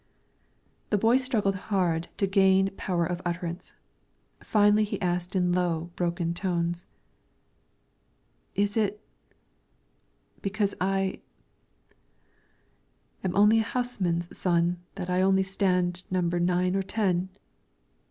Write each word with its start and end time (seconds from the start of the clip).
The 0.89 0.97
boy 0.97 1.17
struggled 1.17 1.55
hard 1.69 2.07
to 2.17 2.25
gain 2.25 2.71
power 2.75 3.05
of 3.05 3.21
utterance, 3.23 3.75
finally 4.41 4.83
he 4.83 4.99
asked 4.99 5.35
in 5.35 5.51
low, 5.53 5.91
broken 5.95 6.33
tones, 6.33 6.87
"Is 8.55 8.75
it 8.75 8.99
because 10.41 10.73
I 10.81 11.21
am 13.23 13.35
a 13.35 13.57
houseman's 13.61 14.35
son 14.35 14.79
that 14.95 15.07
I 15.11 15.21
only 15.21 15.43
stand 15.43 16.05
number 16.11 16.39
nine 16.39 16.75
or 16.75 16.81
ten?" 16.81 17.29